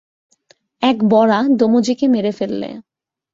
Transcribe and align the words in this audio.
এক 0.81 0.97
বরাহ 1.03 1.43
দমুজিকে 1.59 2.05
মেরে 2.07 2.31
ফেললে। 2.31 2.69